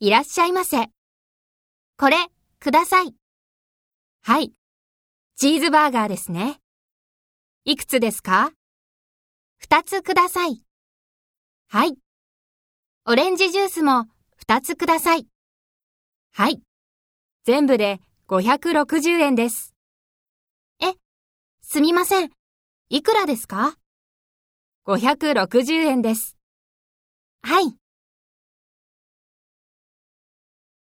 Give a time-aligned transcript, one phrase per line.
[0.00, 0.88] いらっしゃいませ。
[1.96, 2.16] これ、
[2.58, 3.14] ください。
[4.22, 4.52] はい。
[5.36, 6.58] チーズバーガーですね。
[7.64, 8.50] いくつですか？
[9.58, 10.60] 二つください。
[11.68, 11.96] はい。
[13.06, 15.28] オレンジジュースも二つください。
[16.32, 16.60] はい。
[17.44, 19.74] 全部で560円です。
[20.80, 20.92] え、
[21.62, 22.30] すみません。
[22.88, 23.78] いくらですか
[24.86, 26.36] ?560 円です。